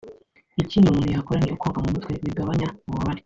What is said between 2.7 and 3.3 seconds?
ububabare